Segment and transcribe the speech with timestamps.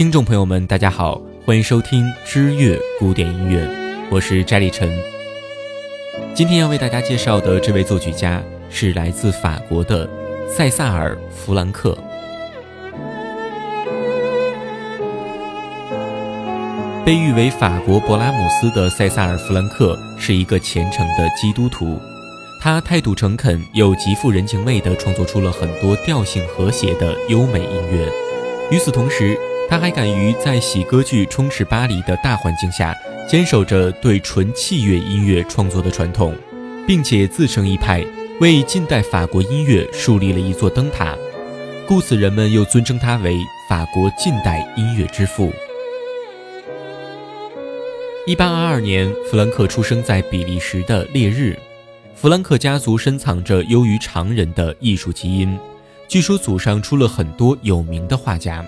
[0.00, 3.68] 听众朋友们，大家好，欢迎收听知乐古典音乐，
[4.10, 4.90] 我是翟立晨。
[6.34, 10.08] 今天要为大家介绍的这位作曲家是来自法国的
[10.48, 11.94] 塞萨尔·弗兰克。
[17.04, 22.00] 被誉为法国勃拉姆斯的塞萨尔·弗兰克是一个虔诚的基督徒，
[22.58, 28.10] 他态度诚恳又极富人情味地创作出了很多调性和谐的优美音乐。
[28.70, 29.38] 与此同时，
[29.70, 32.92] 他还敢于在喜歌剧充斥巴黎的大环境下，
[33.28, 36.34] 坚守着对纯器乐音乐创作的传统，
[36.88, 38.04] 并且自成一派，
[38.40, 41.16] 为近代法国音乐树立了一座灯塔。
[41.86, 43.38] 故此，人们又尊称他为
[43.68, 45.52] 法国近代音乐之父。
[48.26, 51.56] 一八二二年，弗兰克出生在比利时的烈日。
[52.16, 55.56] 弗兰克家族深藏着优于常人的艺术基因，
[56.08, 58.64] 据说祖上出了很多有名的画家。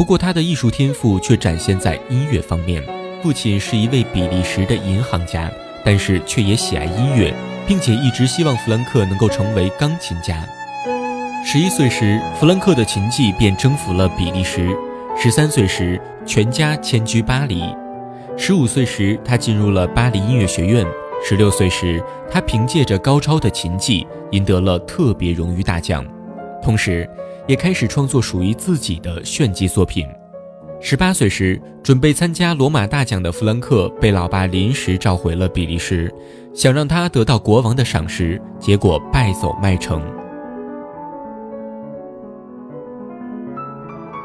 [0.00, 2.82] 不过，他的艺术天赋却展现在音乐方面。
[3.22, 5.52] 父亲是一位比利时的银行家，
[5.84, 7.34] 但是却也喜爱音乐，
[7.68, 10.42] 并且一直希望弗兰克能够成为钢琴家。
[11.44, 14.74] 十一岁时，弗兰克的琴技便征服了比利时。
[15.18, 17.62] 十三岁时，全家迁居巴黎。
[18.38, 20.82] 十五岁时，他进入了巴黎音乐学院。
[21.22, 26.02] 十六岁时，他凭借着高超的琴技，赢得了特别荣誉大奖，
[26.62, 27.06] 同时。
[27.50, 30.06] 也开始创作属于自己的炫技作品。
[30.80, 36.14] 十八岁时，准备参加罗马大奖的弗兰克被老爸临时召回了比利时，
[36.54, 40.00] 想让他得到国王的赏识，结果败走麦城。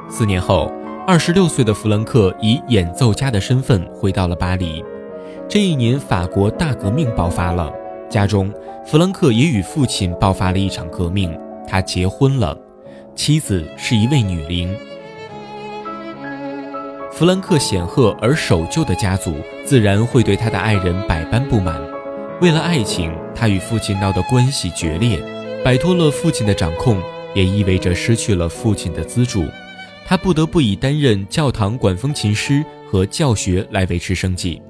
[0.08, 0.72] 四年后，
[1.08, 4.86] 二十六岁的弗兰克以演奏家的身份回到了巴黎。
[5.50, 7.74] 这一年，法国大革命爆发了，
[8.08, 8.54] 家中
[8.86, 11.36] 弗兰克也与父亲爆发了一场革命，
[11.68, 12.56] 他结婚了。
[13.16, 14.76] 妻子是一位女伶。
[17.12, 21.82] 弗兰克显赫而守旧的家族自然会对他的爱人百般不满。
[22.42, 25.18] 为了爱情，他与父亲闹得关系决裂。
[25.64, 27.02] 摆脱了父亲的掌控，
[27.34, 29.46] 也意味着失去了父亲的资助。
[30.06, 34.62] 他不得不以担任教堂管风琴师和教学来维持生计。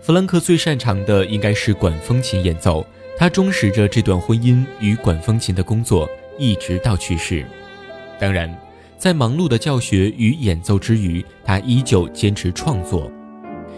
[0.00, 2.86] 弗兰克最擅长的应该是管风琴演奏。
[3.18, 7.44] 他忠实着这段婚姻与管风琴的工作，一直到去世。
[8.18, 8.52] 当然，
[8.96, 13.10] 在忙碌的教学与演奏之余，他依旧坚持创作。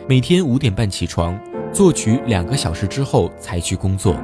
[0.09, 1.39] 每天五点半起床，
[1.73, 4.17] 作曲两个小时之后才去工作。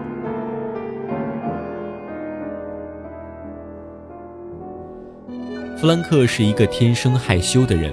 [5.76, 7.92] 弗兰克是一个天生害羞的人，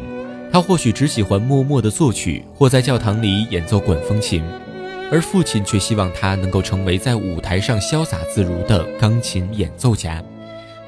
[0.50, 4.41] 他或许只喜欢默默的作曲，或在教堂里演奏管风琴，
[5.11, 10.23] 而父亲却希望他能够成为在舞台上潇洒自如的钢琴演奏家。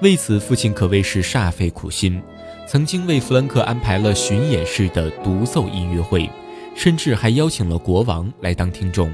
[0.06, 2.22] 为此，父亲可谓是煞费苦心，
[2.68, 6.30] 曾经为弗兰克安排了巡演式的独奏音乐会，
[6.76, 9.12] 甚至还邀请了国王来当听众。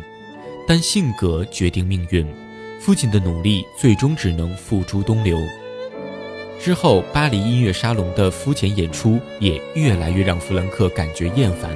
[0.68, 2.28] 但性格决定命运，
[2.78, 5.38] 父亲的努力最终只能付诸东流。
[6.59, 11.72] 之后，巴黎音乐沙龙的肤浅演出也越来越让弗兰克感觉厌烦。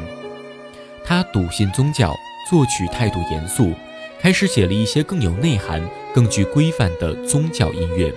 [1.05, 2.13] 他笃信宗教，
[2.51, 3.71] 作曲态度严肃，
[4.19, 5.81] 开始写了一些更有内涵、
[6.13, 8.13] 更具规范的宗教音乐。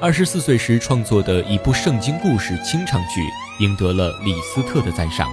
[0.00, 3.22] 二十四岁时创作的一部圣经故事清唱剧，
[3.60, 5.32] 赢得了李斯特的赞赏。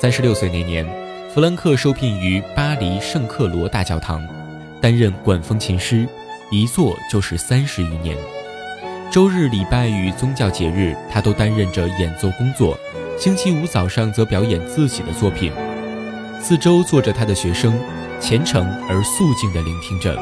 [0.00, 0.86] 三十六岁那年，
[1.34, 4.26] 弗兰克受聘于巴黎圣克罗大教堂，
[4.80, 6.06] 担任管风琴师，
[6.50, 8.16] 一做就是三十余年。
[9.10, 12.74] 周日、礼拜与宗教节日，他都担任着演奏工作；
[13.18, 15.52] 星期五早上则表演自己的作品。
[16.40, 17.78] 四周坐着他的学生，
[18.20, 20.16] 虔诚而肃静地聆听着。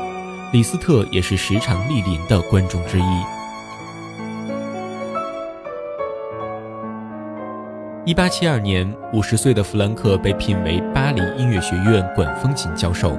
[0.53, 3.03] 李斯特也是时常莅临的观众之一。
[8.04, 13.16] 一八七二年，五十岁的弗兰克被聘为巴黎音乐学院管风琴教授。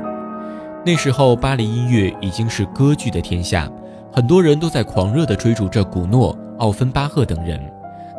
[0.86, 3.70] 那时候，巴黎音乐已经是歌剧的天下，
[4.12, 7.58] 很多人都在狂热地追逐着古诺、奥芬巴赫等人，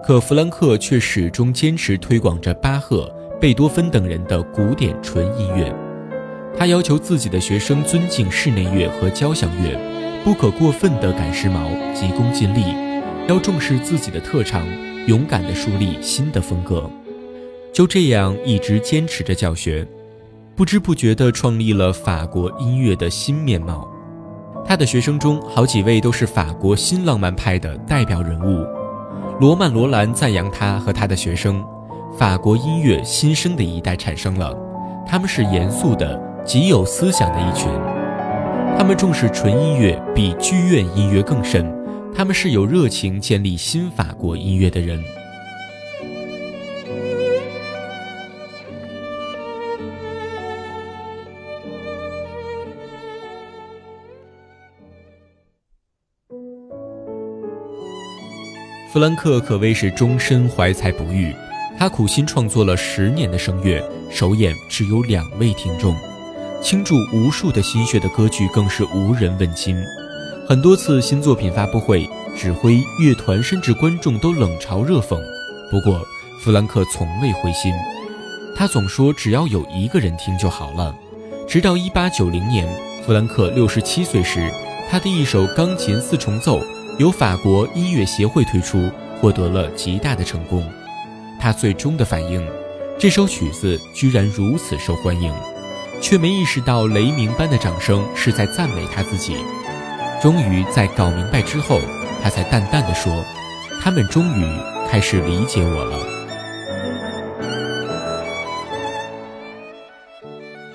[0.03, 5.71] 可弗兰克却始终坚持推广着巴赫、贝多芬等人的古典纯音乐。
[6.57, 9.77] 他要求自己的学生尊敬室内乐和交响乐，
[10.23, 12.75] 不可过分地赶时髦、急功近利，
[13.27, 14.65] 要重视自己的特长，
[15.07, 16.89] 勇敢地树立新的风格。
[17.73, 19.87] 就这样一直坚持着教学，
[20.55, 23.89] 不知不觉地创立了法国音乐的新面貌。
[24.65, 28.65] 他的学生中好几位都是法国新浪漫派的代表人物。
[29.41, 31.65] 罗曼·罗兰赞扬他和他的学生，
[32.17, 34.57] 法国音乐新生的一代产生了，
[35.05, 36.32] 他们是严肃的。
[36.45, 37.69] 极有思想的一群。
[38.77, 41.83] 他们重视纯音乐比剧院音乐更深。
[42.15, 45.03] 他们是有热情建立新法国音乐的人。
[58.93, 61.35] 弗兰克可谓是终身怀才不遇。
[61.79, 66.12] 他苦心创作了十年的声乐首演只有两位听众。
[66.63, 69.77] 倾注无数的心血的歌剧更是无人问津。
[70.49, 75.21] 很多次新作品发布会，指挥、乐团甚至观众都冷嘲热讽。
[75.71, 76.01] 不过，
[76.41, 77.73] 弗兰克从未灰心，
[78.55, 80.95] 他总说只要有一个人听就好了。
[81.49, 82.69] 直到1890年，
[83.05, 84.49] 弗兰克67岁时，
[84.89, 86.61] 他的一首钢琴四重奏
[86.99, 88.89] 由法国音乐协会推出，
[89.21, 90.65] 获得了极大的成功。
[91.41, 92.47] 他最终的反应，
[92.99, 95.33] 这首曲子居然如此受欢迎，
[96.03, 99.37] 却没意识到雷鸣般的掌声是在赞美他自己。
[100.21, 101.81] 终于在搞明白之后，
[102.23, 103.25] 他才淡淡的说
[103.81, 104.45] ：“他们终于
[104.91, 105.99] 开始理解我了。”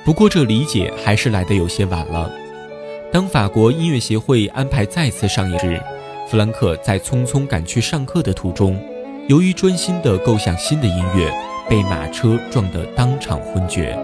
[0.04, 2.32] 不过这理解还是来得有些晚了。
[3.12, 5.82] 当法国音乐协会安排再次上演时，
[6.30, 8.82] 弗兰克在匆匆赶去上课的途中，
[9.28, 11.30] 由于专心的构想新的音乐，
[11.70, 13.98] 被马车撞得当场昏厥，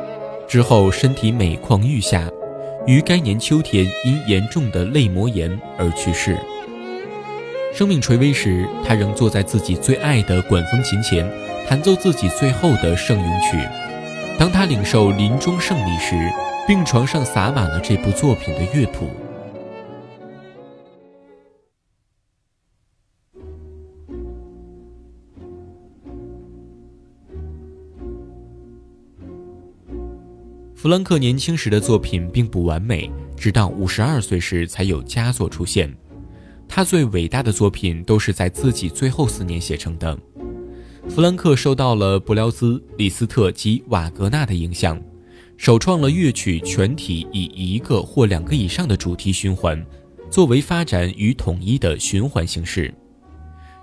[0.48, 2.30] 之后身体每况愈下。
[2.86, 6.38] 于该年秋天，因严重的泪膜炎而去世。
[7.74, 11.26] 生命垂危时，他仍坐在自己最爱的管风琴前，
[11.68, 13.58] 弹奏自己最后的圣咏曲。
[14.38, 16.16] 当他领受临终胜利时，
[16.68, 19.10] 病床上洒满了这部作品的乐谱。
[30.84, 35.90] 弗兰克年轻时的作品并不完美，直到五十二岁时才有佳作出现。
[36.68, 40.20] 他最伟大的作品都是在自己最后四年写成的。
[41.08, 45.02] 弗兰克受到了布辽兹、李斯特及瓦格纳的影响，
[45.56, 49.82] 首创了乐曲全体以一个或两个以上的主题循环
[50.30, 52.94] 作为发展与统一的循环形式，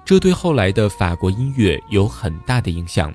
[0.05, 3.11] 这对后来的法国音乐有很大的影响。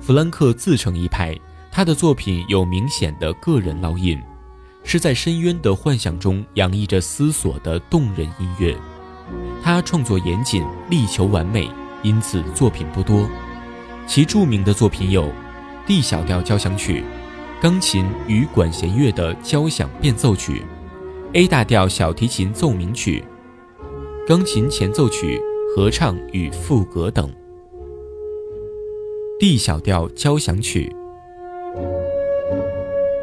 [0.00, 1.38] 弗兰克自成一派，
[1.70, 4.18] 他的作品有明显的个人烙印，
[4.82, 8.74] 是在深渊的幻想中洋溢着思索的动人音乐。
[9.62, 11.70] 他创作严谨，力求完美，
[12.02, 13.28] 因此作品不多。
[14.06, 15.24] 其著名的作品有
[15.86, 17.02] 《D 小调交响曲》、
[17.62, 20.64] 钢琴与管弦乐的交响变奏曲、
[21.34, 23.22] A 大调小提琴奏鸣曲、
[24.26, 25.40] 钢琴前奏曲、
[25.76, 27.32] 合唱与赋格等。
[29.40, 30.94] D 小调交响曲。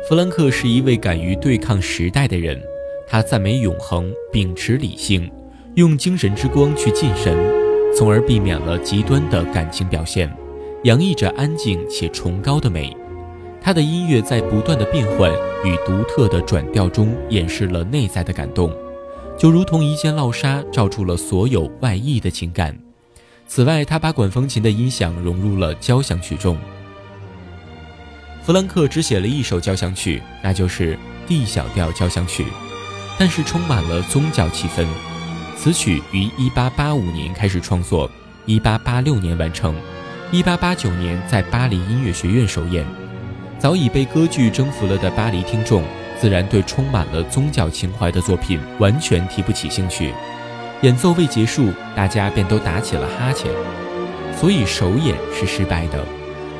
[0.10, 2.60] 弗兰克是一位敢于对抗时代的人，
[3.08, 5.30] 他赞美永恒，秉持理性，
[5.76, 7.38] 用精神之光去敬神，
[7.96, 10.28] 从而避免了极端的感情表现，
[10.86, 12.92] 洋溢着安静且崇高的美。
[13.62, 15.32] 他的音乐在不断的变换
[15.64, 18.76] 与独特的转调中掩饰了内在的感动，
[19.38, 22.76] 就如同一件烙纱罩住了所有外溢的情感。
[23.48, 26.58] 此外，他把管风琴的音响融入了交响曲中。
[28.44, 32.46] 弗兰克只写了一首交响曲，那就是 D 小调交响曲，
[33.18, 34.86] 但是充满了宗教气氛。
[35.56, 38.10] 此曲于1885年开始创作
[38.46, 39.76] ，1886年完成
[40.32, 42.86] ，1889年在巴黎音乐学院首演。
[43.58, 45.84] 早已被歌剧征服了的巴黎听众，
[46.20, 50.14] 自然对充满了宗教情怀的作品完全提不起兴趣。
[50.84, 53.52] 演奏未结束，大家便都打起了哈欠，
[54.36, 56.04] 所以首演是失败的。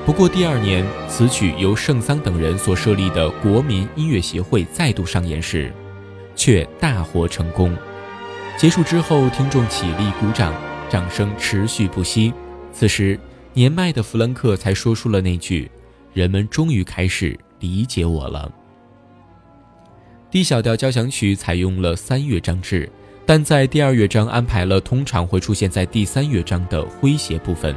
[0.08, 5.72] 不过第二年，此曲由圣桑等人所设立的国民音乐协会再度上演时，
[6.36, 7.78] 却大获成功。
[8.58, 10.52] 结束之后，听众起立鼓掌，
[10.90, 12.34] 掌声持续不息。
[12.74, 13.20] 此时，
[13.54, 15.70] 年迈的弗兰克才说出了那句
[16.14, 18.52] ：“人们终于开始理解我了。
[20.32, 22.90] ”D 小调交响曲采用了三乐章制。
[23.28, 27.76] 但在第二乐章安排了通常会出现在第三乐章的诙谐部分，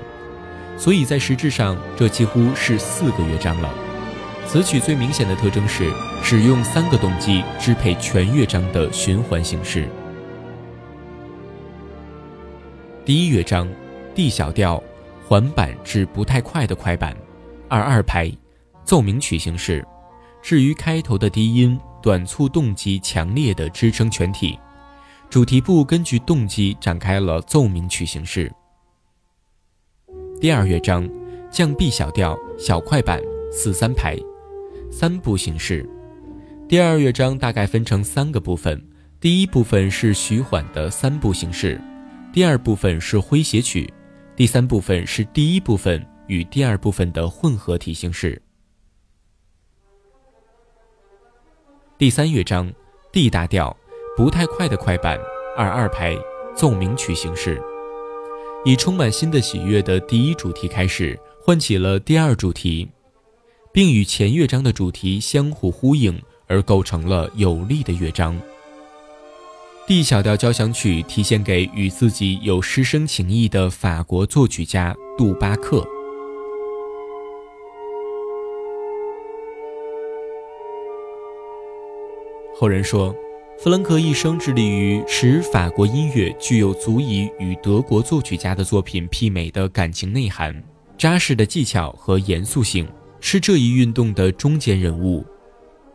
[0.78, 3.68] 所以在实质上这几乎是四个乐章了。
[4.46, 5.90] 此曲最明显的特征是
[6.22, 9.88] 使用三个动机支配全乐章的循环形式。
[13.04, 13.68] 第一乐章
[14.14, 14.80] ，D 小调，
[15.26, 17.16] 缓板至不太快的快板，
[17.68, 18.30] 二二拍，
[18.84, 19.84] 奏鸣曲形式。
[20.40, 24.56] 至于开头的低音，短促动机强烈的支撑全体。
[25.30, 28.52] 主题部根据动机展开了奏鸣曲形式。
[30.40, 31.08] 第二乐章，
[31.52, 33.22] 降 B 小调小快板
[33.52, 34.18] 四三拍，
[34.90, 35.88] 三部形式。
[36.68, 38.84] 第二乐章大概分成三个部分，
[39.20, 41.80] 第一部分是徐缓的三部形式，
[42.32, 43.92] 第二部分是诙谐曲，
[44.34, 48.42] 第三部分是第一部分与第二部分的混合体形式。
[51.96, 52.72] 第三乐章
[53.12, 53.76] ，D 大调。
[54.20, 55.18] 不太快的快板，
[55.56, 56.14] 二二拍，
[56.54, 57.58] 奏鸣曲形式，
[58.66, 62.86] 以充满新的喜悦的第一主题开始，唤起了第二主题，
[63.72, 68.38] 并与前乐章的主题相互呼应，而构成了有力的乐章。
[69.86, 75.82] D 小调交响曲体现给与自己有师生情谊的法国作曲家杜巴克。
[82.54, 83.14] 后人说，
[83.62, 90.64] 弗兰克一生致力于使法国音乐具有足以与德国作曲家的作品媲美的感情内涵、
[90.96, 92.88] 扎实的技巧和严肃性，
[93.20, 95.22] 是这一运动的中坚人物。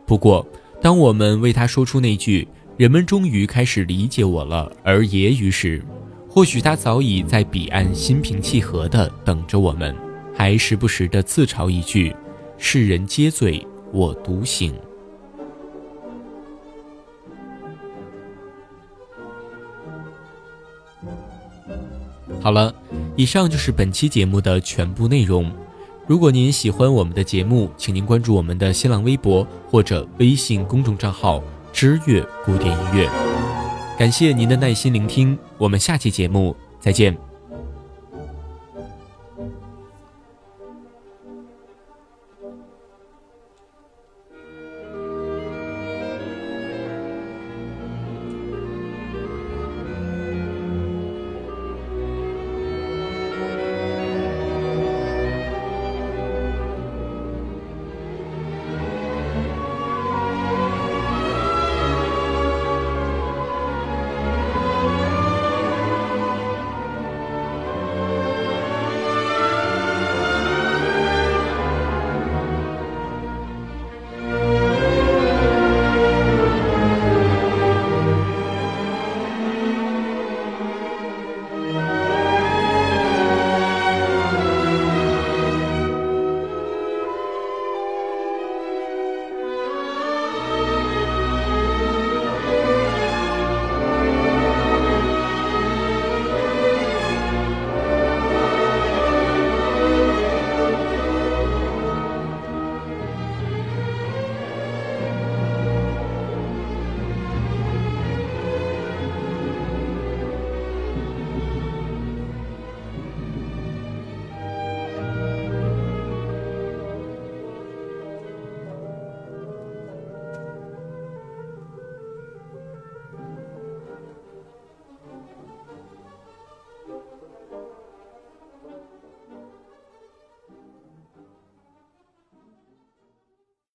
[0.05, 0.48] 不过，
[0.79, 5.84] 当我们为他说出那句“人们终于开始理解我了”而揶揄时，
[6.29, 9.95] 或许他早已在彼岸心平气和地等着我们，
[10.36, 12.15] 还时不时地自嘲一句
[12.60, 14.72] ：“世人皆醉，我独醒。”
[22.45, 22.71] 好了，
[23.15, 25.51] 以上就是本期节目的全部内容。
[26.05, 31.41] 如果您喜欢我们的节目，请您关注我们的新浪微博或者微信公众账号
[31.73, 33.09] “知乐古典音乐”。
[33.97, 37.35] 感谢您的耐心聆听，我们下期节目再见。